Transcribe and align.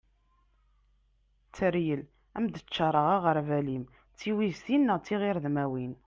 tteryel 1.51 2.01
ad 2.05 2.37
am-d-ččareγ 2.41 3.07
aγerbal-im 3.15 3.83
d 3.87 3.89
tiwiztin 4.19 4.81
neγ 4.87 5.01
tiγredmiwin 5.05 5.93